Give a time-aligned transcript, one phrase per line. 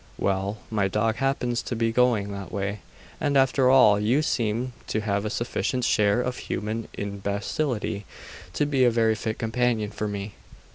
[0.17, 2.79] Well my dog happens to be going that way;
[3.19, 8.05] and after all, you seem to have a sufficient share of human imbecility
[8.53, 10.33] to be a very fit companion for me.